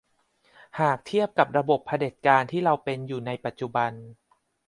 [0.79, 3.91] หากเทียบกับระบบเผด็จการที่เราเป็นอยู่ในปัจจุบัน